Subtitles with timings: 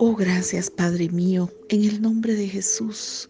[0.00, 3.28] Oh, gracias Padre mío, en el nombre de Jesús.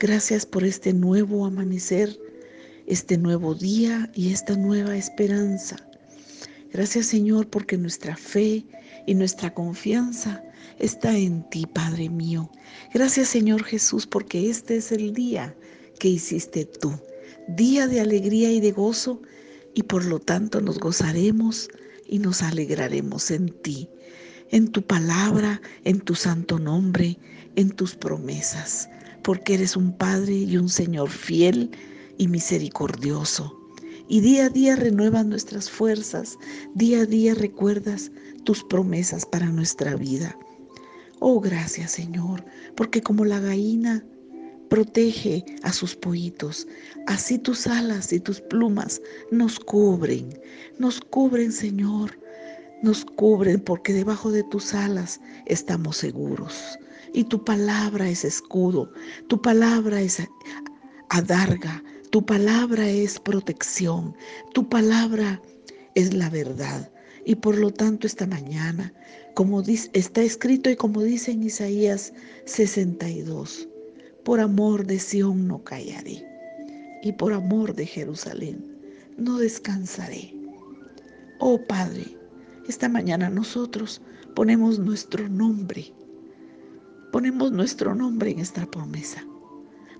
[0.00, 2.18] Gracias por este nuevo amanecer,
[2.88, 5.76] este nuevo día y esta nueva esperanza.
[6.72, 8.66] Gracias Señor porque nuestra fe
[9.06, 10.42] y nuestra confianza
[10.80, 12.50] está en ti, Padre mío.
[12.92, 15.54] Gracias Señor Jesús porque este es el día
[16.00, 16.98] que hiciste tú,
[17.46, 19.22] día de alegría y de gozo,
[19.72, 21.68] y por lo tanto nos gozaremos
[22.08, 23.88] y nos alegraremos en ti
[24.52, 27.18] en tu palabra, en tu santo nombre,
[27.56, 28.88] en tus promesas,
[29.24, 31.70] porque eres un Padre y un Señor fiel
[32.18, 33.58] y misericordioso.
[34.08, 36.38] Y día a día renuevas nuestras fuerzas,
[36.74, 38.12] día a día recuerdas
[38.44, 40.36] tus promesas para nuestra vida.
[41.20, 42.44] Oh, gracias Señor,
[42.76, 44.04] porque como la gallina
[44.68, 46.66] protege a sus pollitos,
[47.06, 50.38] así tus alas y tus plumas nos cubren,
[50.78, 52.21] nos cubren Señor
[52.82, 56.78] nos cubren porque debajo de tus alas estamos seguros.
[57.14, 58.90] Y tu palabra es escudo,
[59.28, 60.22] tu palabra es
[61.10, 64.14] adarga, tu palabra es protección,
[64.52, 65.40] tu palabra
[65.94, 66.90] es la verdad.
[67.24, 68.92] Y por lo tanto esta mañana,
[69.34, 72.12] como está escrito y como dice en Isaías
[72.46, 73.68] 62,
[74.24, 76.26] por amor de Sión no callaré
[77.02, 78.64] y por amor de Jerusalén
[79.16, 80.34] no descansaré.
[81.38, 82.16] Oh Padre,
[82.66, 84.00] esta mañana nosotros
[84.34, 85.92] ponemos nuestro nombre,
[87.10, 89.24] ponemos nuestro nombre en esta promesa,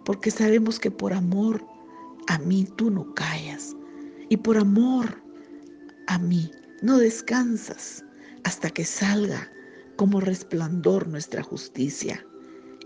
[0.04, 1.64] porque sabemos que por amor
[2.28, 3.74] a mí tú no callas
[4.28, 5.22] y por amor
[6.06, 6.50] a mí
[6.82, 8.04] no descansas
[8.44, 9.50] hasta que salga
[9.96, 12.24] como resplandor nuestra justicia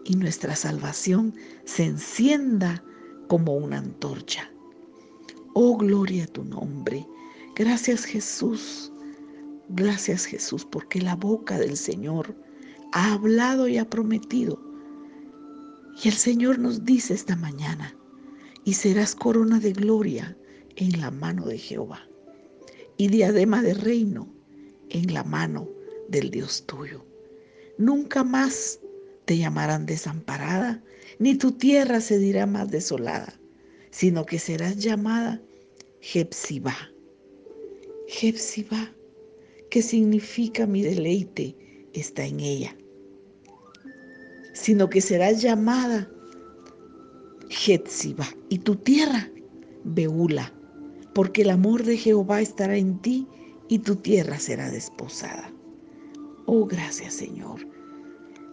[0.05, 2.83] y nuestra salvación se encienda
[3.29, 4.51] como una antorcha.
[5.55, 7.07] Oh, gloria a tu nombre.
[7.55, 8.93] Gracias Jesús
[9.69, 12.37] Gracias Jesús, porque la boca del Señor
[12.93, 14.61] ha hablado y ha prometido.
[16.03, 17.97] Y el Señor nos dice esta mañana,
[18.65, 20.37] y serás corona de gloria
[20.77, 22.09] en la mano de Jehová,
[22.97, 24.33] y diadema de reino
[24.91, 25.69] en la mano
[26.09, 27.05] del Dios tuyo.
[27.79, 28.81] Nunca más
[29.25, 30.83] te llamarán desamparada,
[31.19, 33.39] ni tu tierra se dirá más desolada,
[33.91, 35.41] sino que serás llamada
[36.01, 36.77] Jepsibá.
[38.07, 38.93] Jepsibá
[39.77, 41.55] ¿Qué significa mi deleite
[41.93, 42.75] está en ella,
[44.55, 46.11] sino que serás llamada
[47.51, 49.31] Jetziba y tu tierra
[49.85, 50.51] Beula,
[51.15, 53.29] porque el amor de Jehová estará en ti
[53.69, 55.53] y tu tierra será desposada.
[56.47, 57.61] Oh, gracias Señor.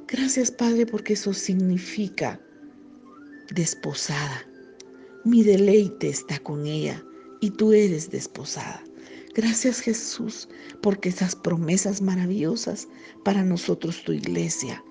[0.10, 2.38] Gracias Padre porque eso significa
[3.56, 4.46] desposada.
[5.24, 7.02] Mi deleite está con ella
[7.40, 8.84] y tú eres desposada.
[9.36, 10.48] Gracias Jesús,
[10.84, 12.88] porque esas promesas maravillosas
[13.26, 14.84] para nosotros, tu iglesia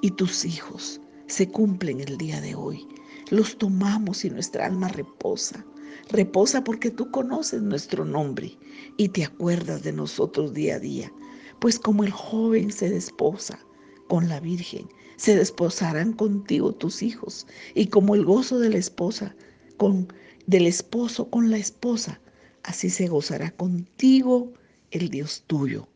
[0.00, 2.86] y tus hijos, se cumplen el día de hoy.
[3.30, 5.66] Los tomamos y nuestra alma reposa.
[6.10, 8.56] Reposa porque tú conoces nuestro nombre
[8.96, 11.12] y te acuerdas de nosotros día a día.
[11.60, 13.58] Pues como el joven se desposa
[14.06, 17.48] con la Virgen, se desposarán contigo tus hijos.
[17.74, 19.34] Y como el gozo de la esposa
[19.78, 20.06] con
[20.46, 22.20] del esposo con la esposa,
[22.62, 24.52] así se gozará contigo
[24.90, 25.88] el Dios tuyo.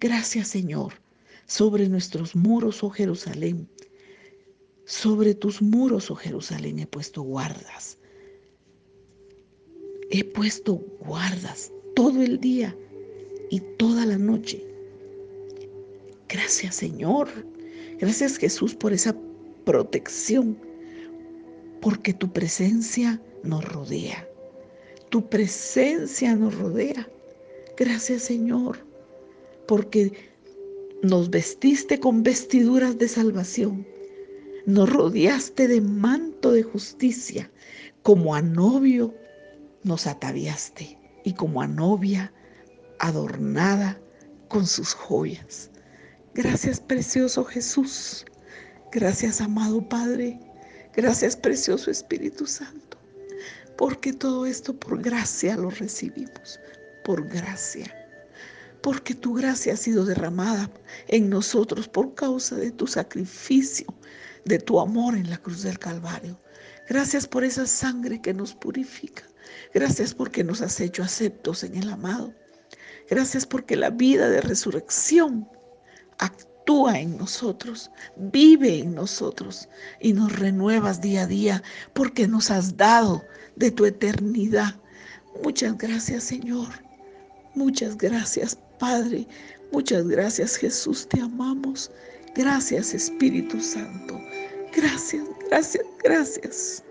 [0.00, 0.94] Gracias Señor,
[1.46, 3.68] sobre nuestros muros, oh Jerusalén,
[4.84, 7.98] sobre tus muros, oh Jerusalén, he puesto guardas.
[10.10, 12.76] He puesto guardas todo el día
[13.50, 14.64] y toda la noche.
[16.28, 17.28] Gracias Señor,
[17.98, 19.16] gracias Jesús por esa
[19.64, 20.58] protección,
[21.80, 24.26] porque tu presencia nos rodea.
[25.12, 27.06] Tu presencia nos rodea.
[27.76, 28.78] Gracias Señor,
[29.68, 30.10] porque
[31.02, 33.86] nos vestiste con vestiduras de salvación.
[34.64, 37.50] Nos rodeaste de manto de justicia.
[38.02, 39.14] Como a novio
[39.84, 42.32] nos ataviaste y como a novia
[42.98, 44.00] adornada
[44.48, 45.70] con sus joyas.
[46.32, 48.24] Gracias precioso Jesús.
[48.90, 50.40] Gracias amado Padre.
[50.96, 52.91] Gracias precioso Espíritu Santo
[53.76, 56.60] porque todo esto por gracia lo recibimos,
[57.04, 57.94] por gracia.
[58.82, 60.70] Porque tu gracia ha sido derramada
[61.08, 63.86] en nosotros por causa de tu sacrificio,
[64.44, 66.40] de tu amor en la cruz del Calvario.
[66.88, 69.22] Gracias por esa sangre que nos purifica.
[69.72, 72.34] Gracias porque nos has hecho aceptos en el amado.
[73.08, 75.48] Gracias porque la vida de resurrección
[76.62, 79.68] actúa en nosotros, vive en nosotros
[80.00, 81.62] y nos renuevas día a día
[81.92, 83.24] porque nos has dado
[83.56, 84.76] de tu eternidad.
[85.42, 86.68] Muchas gracias Señor.
[87.54, 89.26] Muchas gracias Padre
[89.72, 91.90] Muchas gracias Jesús, te amamos.
[92.36, 94.20] Gracias Espíritu Santo.
[94.76, 96.84] Gracias, gracias, gracias.